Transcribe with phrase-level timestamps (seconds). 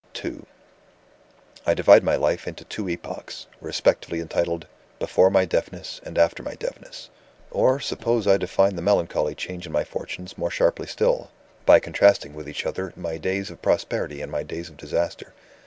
[0.25, 0.39] II
[1.63, 4.65] "I divide my life into two Epochs respectively entitled:
[4.97, 7.11] Before my Deafness, and After my Deafness.
[7.51, 11.29] Or, suppose I define the melancholy change in my fortunes more sharply still,
[11.67, 15.33] by contrasting with each other my days of prosperity and my days of disaster?